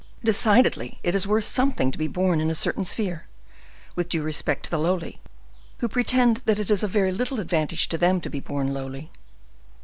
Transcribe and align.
Decidedly 0.23 0.97
it 1.03 1.13
is 1.13 1.27
worth 1.27 1.45
something 1.45 1.91
to 1.91 1.97
be 1.99 2.07
born 2.07 2.41
in 2.41 2.49
a 2.49 2.55
certain 2.55 2.83
sphere, 2.85 3.27
with 3.95 4.09
due 4.09 4.23
respect 4.23 4.63
to 4.65 4.71
the 4.71 4.79
lowly, 4.79 5.21
who 5.77 5.87
pretend 5.87 6.37
that 6.45 6.57
it 6.57 6.71
is 6.71 6.81
of 6.81 6.89
very 6.89 7.11
little 7.11 7.39
advantage 7.39 7.87
to 7.89 7.99
them 7.99 8.19
to 8.21 8.29
be 8.31 8.39
born 8.39 8.73
lowly." 8.73 9.11